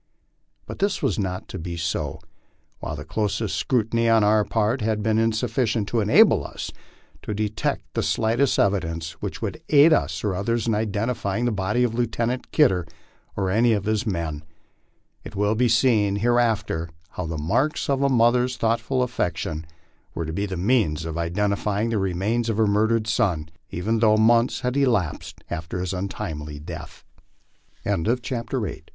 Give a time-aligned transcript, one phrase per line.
[0.65, 2.17] But this was not to be so;
[2.79, 6.71] while the closest scrutiny on our part had been insufficient to enable us
[7.21, 11.51] to de jfcect the slightest evidence which would aid us or others in identifying the
[11.51, 12.87] body of Lieutenant Kidder
[13.37, 14.43] or any of his men,
[15.23, 19.67] it will be seen hereafter how the marks of a mother's thoughtful affection
[20.15, 24.17] were to be the means of identifying the remains of her murdered son, even though
[24.17, 26.91] months had elapsed after hii untim